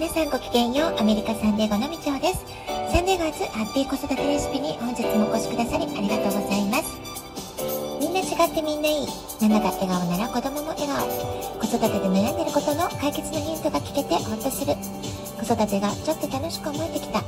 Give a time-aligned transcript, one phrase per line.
[0.00, 2.40] 皆さんごきげんようアメリカサンデーゴのみちょです。
[2.88, 6.96] サンデーガーズハッピー子育てレシピに本日もお越しくださりありがとうございます。
[8.00, 9.06] みんな違ってみんないい。
[9.44, 11.04] ママが笑顔なら子供も笑顔。
[11.60, 14.72] 子育てで悩んでることの解決のヒントが聞けてほっとする。
[15.36, 17.20] 子育てがちょっと楽しく思えてきた。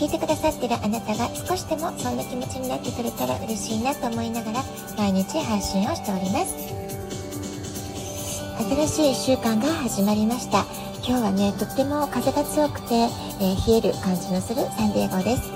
[0.00, 4.64] 聞いてくださってるあなたが少しでもそんな気持ちになってくれたら嬉しいなと思いながら
[4.96, 6.72] 毎日配信をしております。
[8.72, 10.64] 新しい1週間が始まりました。
[11.06, 15.52] 今日はねとっても風が強くて、えー、冷える感じのするサンデーゴです、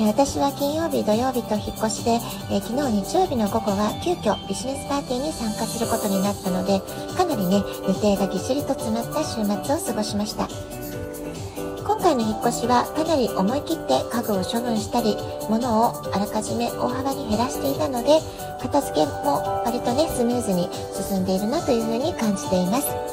[0.00, 2.18] えー、私は金曜日土曜日と引っ越しで、
[2.50, 6.82] えー、昨日日曜日の午後は急遽ビジネスパーティーに参加することになったので
[7.14, 10.48] かなりね予定がぎっしりと詰まった週末を過ごしました。
[11.86, 15.14] 今回の引っ越しはかなり思い切って家具を処分したり
[15.48, 18.18] 物をあらかじめ大幅に減らしていたので
[18.60, 23.11] 片付けも割とねスムーズに進んでいるなというふうに感じています。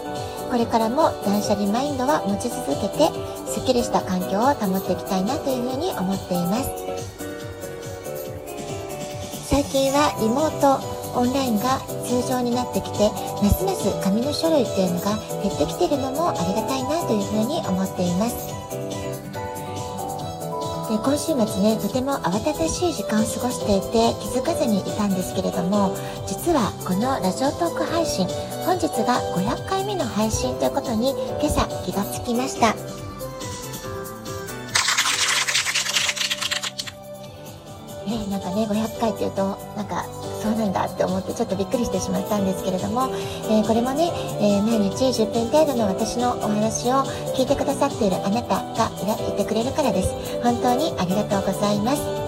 [0.49, 3.13] これからも断捨離マインドは持ち続けて
[3.45, 6.69] すっきりした環境を保っていきたいなというふうに思っています。
[9.45, 10.79] 最近はリモート
[11.19, 13.09] オンラインが通常になってきて
[13.41, 18.49] ますます紙の書類っていうのが減ってきているのもありがたいなというふうに思っています。
[20.89, 25.95] で今週末ねとても慌ただしい時間を過ごしていて気づかずにいたんですけれども
[26.25, 28.27] 実はこのラジオトーク配信
[28.65, 32.73] 本日が500回目の配信ということに今朝気がつきました。
[38.09, 40.03] ね、なんかね500回っていうとなんか
[40.41, 43.09] そうなんだって思ってちょっとびっくりしてしまったんですけれども、
[43.49, 44.09] えー、これもね、
[44.41, 47.03] えー、毎日10分程度の私のお話を
[47.35, 48.89] 聞いてくださっているあなたが
[49.33, 50.09] いてくれるからです。
[50.41, 52.18] 本当にありがとうございます。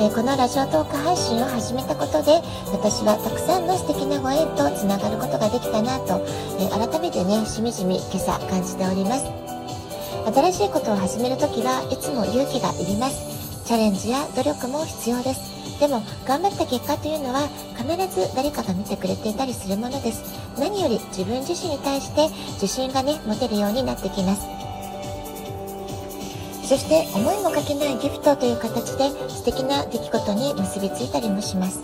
[0.00, 2.38] えこのラジオトーク配信を始めたことで
[2.70, 6.22] 私はたくさんの素敵なご縁とつながることができたなと、
[6.62, 9.26] え改めてねしみじみ今朝感じております。
[10.30, 13.66] 新しいことを始めるときはいつも勇気がいります。
[13.66, 15.80] チャレンジや努力も必要です。
[15.80, 20.22] でも頑張った結果というのは必ず誰かが見てくれていたりするものです。
[20.60, 24.57] 何より自分自身に対して自信がね持てるようになってきます。
[26.68, 31.80] そして思いもかけないギフトという形で素敵な出来事に結びついたりもします。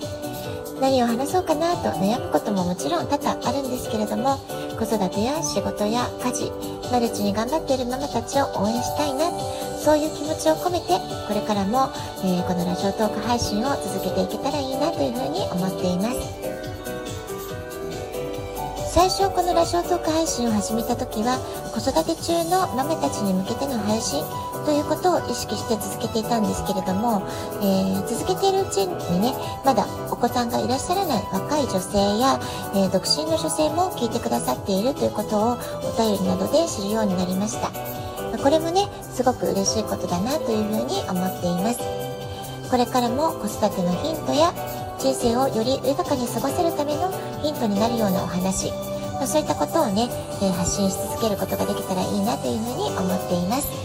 [0.78, 4.36] 何を話そうかなと悩むことももちろん多々あるんですけれども
[4.76, 6.52] 子育てや仕事や家事
[6.92, 9.30] マルチに頑張っているママたちを応援したいな
[9.78, 11.88] そういう気持ちを込めてこれからも、
[12.20, 16.44] えー、このラジオトーク配信を続けていけたらいいなというふうに思っています。
[18.92, 21.38] 最初このラジオトーク配信を始めた時は
[21.74, 24.22] 子育て中のママたちに向けての配信
[24.64, 27.22] ということを意識して続けていたんですけれども、
[27.60, 29.32] えー、続けているうちにね
[29.64, 32.40] まだお子さんがいらっしゃらない若い女性や、
[32.74, 37.70] えー、独身の女性も聞いてくださっているということをお便りなどで知るようになりました。
[38.38, 41.78] これもねすごく嬉しいことだなというふうに思っています。
[42.70, 44.52] これからも子育てのヒントや
[44.98, 48.72] 人生をより豊かに過ごせるためのヒントになるようなお話、
[49.20, 50.08] ま、そういったことをね、
[50.42, 53.83] え、発信し続けることができたらいいなというふうに思っています。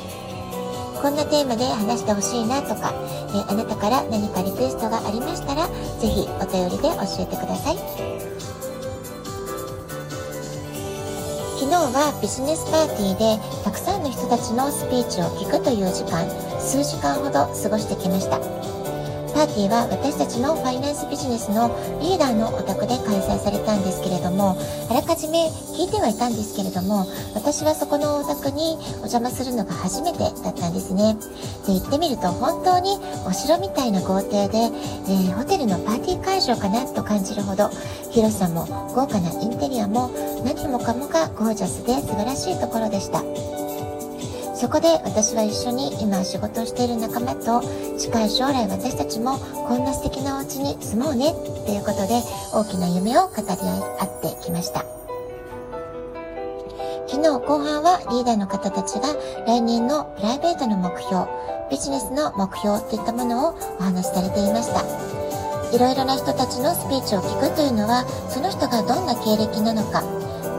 [1.02, 2.94] こんなテーマで話してほしいなとか、
[3.30, 7.78] えー、あなたから何かリクエストがありましたらぜひお便りで教えてください。
[11.60, 16.26] 昨日はビジネスパーティーでたくさんの人たちのスピーチを聞くという時間
[16.60, 18.59] 数時間ほど過ごしてきました。
[19.40, 21.72] パーティーは私たちのファイナンスビジネスの
[22.04, 24.60] リーダーのお宅で開催されたんですけれども
[24.92, 25.48] あらかじめ
[25.80, 31.16] 聞いてはいたんですけれども私はそこのお宅にお邪魔するのが初めてだったんですね。
[31.64, 34.58] で行ってみると本当にお城みたいな豪邸で、
[35.08, 37.70] えー、ホテルのパーティー会場かなと感じるほど
[38.12, 40.12] 広さも豪華なインテリアも
[40.44, 43.59] 何もかもがゴージャスで素晴らしいところでした。
[44.60, 47.64] そこで私は一緒に今仕事をしている仲間と
[47.98, 52.20] 近い将来私たちもこんな素敵なお家に住もうねっていうことで
[52.52, 54.84] 大きな夢を語り合ってきました。
[57.08, 59.16] 昨日後半はリーダーの方たちが
[59.48, 61.26] 来年のプライベートの目標
[61.72, 64.84] ビジネスの目標といったものをお話しされていました。
[65.74, 70.02] いろいろな人たちのスピーチを聞くというのはその人がどんな経歴なのか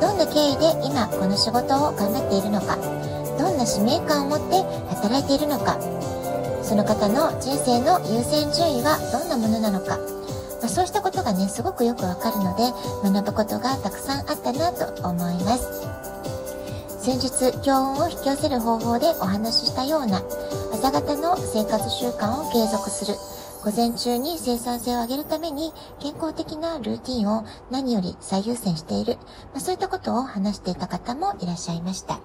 [0.00, 2.78] どんな経緯で今この仕事を頑張っているのか
[3.60, 5.76] な使命感を持って働いているのか。
[6.62, 9.98] その方の人生の優先順位はどんなものなのか、
[10.60, 12.62] まあ、そうしたことがねすごくよくわかるので
[13.02, 15.66] 学ぶことがたくさんあったなと思います。
[17.00, 20.22] 先日強運を引き寄せる方法でお話ししたような
[20.72, 23.14] 朝方の生活習慣を継続する。
[23.64, 29.16] 午前中に生産性を上げるために健康的なルーティンを何より最優先している、
[29.52, 32.20] まあ、そういったことを話していた方もいらっしゃいました。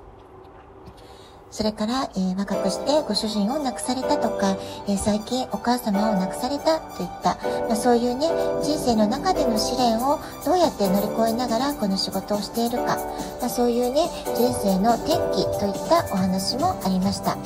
[1.55, 4.57] それから、えー、若くしてご主人を亡くされたとか、
[4.89, 7.37] えー、最近お母様を亡くされたといった、
[7.69, 8.27] まあ、そういうね、
[8.61, 12.97] 人生の中での試練をどうやって乗り越えながらこの仕事をしているか、
[13.39, 14.03] まあ、そういうね、
[14.35, 17.37] 人生の転機といったお話もありました。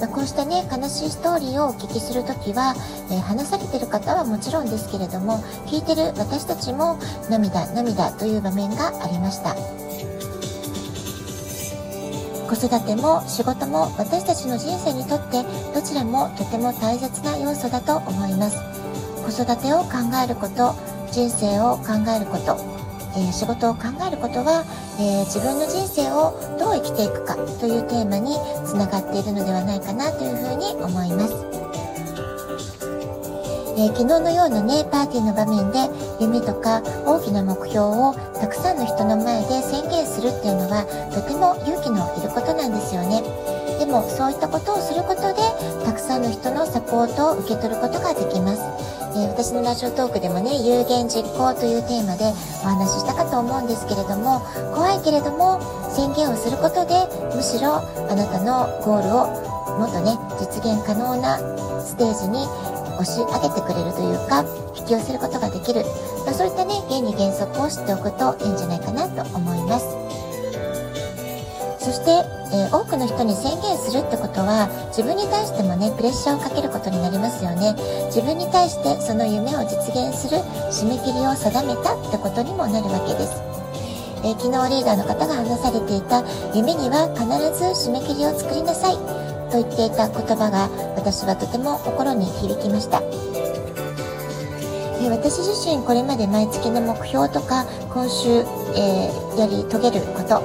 [0.00, 2.74] まあ、こうしたね悲しいストーリーをお聞きする時は、
[3.10, 6.98] えー、話されてる方はもちろんですけれども聞いてる私たちも
[7.30, 9.83] 涙涙という場面がありました
[12.48, 15.42] 子育ても仕事も私たちの人生にとって
[15.74, 18.58] どちらもとても大切な要素だと思います
[19.24, 20.74] 子育てを考えること
[21.10, 22.74] 人生を考えること
[23.16, 24.64] えー、仕事を考えることは、
[24.98, 28.34] えー、自分の人生をどう生きていくかというテーマに
[28.66, 31.53] つながっているのではないかなというふうに思います。
[33.76, 35.90] えー、昨日のようなね、パーティーの場面で
[36.20, 43.22] 夢とか大きな目標をたくさんの人の前で宣言するっていうのはとても勇気のいることなんですよね。
[43.78, 45.42] でもそういったことをすることで
[45.84, 48.62] たくさんの人のサポートを受け取ることができます。
[49.14, 52.30] えー、私のラジオトークでもね有言実行というテーマで
[52.62, 54.40] お話ししたかと思うんですけれども
[54.74, 55.60] 怖いけれども
[55.90, 61.38] 宣言をすることでむしろあなたのゴールをもっとね実現可能な
[61.78, 62.42] ステージに
[63.00, 64.44] 押し上げてくれるというか
[64.76, 65.82] 引き寄せることができる、
[66.24, 69.86] まあ、そういったね原理原則を知っておくといいんじゃないかなと思います。
[71.78, 72.24] そして
[72.54, 77.74] えー、多くの人に宣言するってことは自分に対してもねプレッシャーをかけることになりますよね。
[78.14, 80.38] 自分に対してその夢を実現する
[80.70, 83.42] 締め切りを定めたってことにもなるわけです、
[84.22, 86.22] え、昨日リーダーの方が話されていた
[86.54, 87.26] 夢には必
[87.58, 89.23] ず締め切りを作りなさい。
[89.54, 93.02] と言っていた言葉が私はとても心に響きました。
[95.10, 98.42] 私自身これまで毎月の目標とか今週、
[98.74, 100.42] えー、やり遂げること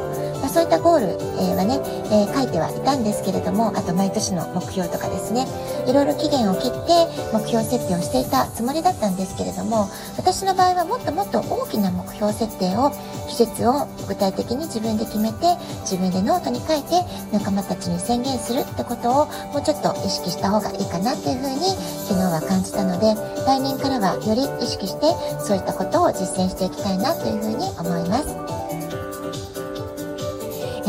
[0.49, 1.07] あ、そういったゴール、
[1.39, 1.79] えー、はね、
[2.11, 5.45] えー、書いてはいたんですけれども、あと毎年の目標とかですね、
[5.87, 9.87] いろいろ期限を切って目標設定をしていたつもりだったんですけれども、
[10.17, 12.91] 私の場合はもっともっと大きな目標設定を、
[13.29, 23.13] 季節を具体的に自分で決めて、自分でノートに書いて仲間たちに宣言するってことをもうちょっと意識した方がいいかなっていうふうに昨日は感じたので、
[23.45, 28.48] 来年からはより意識してそういったことを実践していきたいなというふうに思います。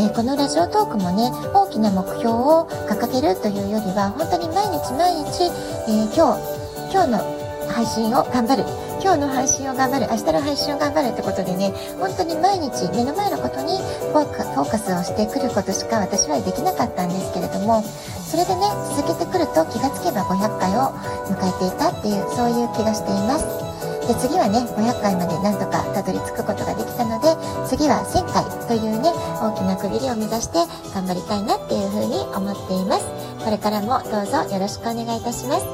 [0.00, 5.44] えー、このラジオトークもね、大きな目標を掲げるというよりは、本当に毎日毎日、
[5.92, 8.64] えー、今日、今日の配信を頑張る。
[9.04, 10.08] 今日の配信を頑張る。
[10.08, 13.76] 明日の配信を頑張るってことでね、本当に毎日目の前のことに
[14.08, 17.84] フォーカスをしてくることしか私はできなかったんですけれども、
[18.24, 20.96] それでね、続けてくると気がつけば500回を
[21.28, 23.70] 迎えていたっていう、そういう気がしています。
[24.10, 27.30] で次はね500回までなんとかたどり着くことができたので
[27.68, 28.42] 次は1000回
[29.80, 30.58] 区切りを目指して
[30.94, 33.06] 頑張りたいなっていうふうに思っています。
[33.42, 35.66] これからもどうぞよろしくお願いいたします。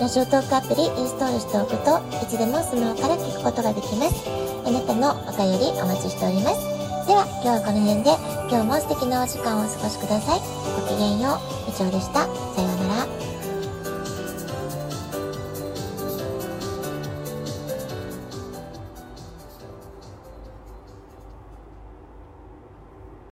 [0.00, 4.28] ラジオトークアプリインストールしておくといつでもスマホから聞くことができます。
[4.66, 6.80] あなたのお便りお待ちしております。
[7.06, 8.40] では今日はこの辺で。
[8.50, 10.40] 今日も素敵なお時間をお過ごしください。
[10.40, 11.70] ごきげんよう。
[11.70, 12.24] 以上でした。
[12.24, 12.79] さようなら。